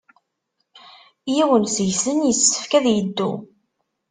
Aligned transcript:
Yiwen 1.33 1.65
seg-sen 1.75 2.19
yessefk 2.27 2.71
ad 2.79 2.85
yeddu. 2.89 3.31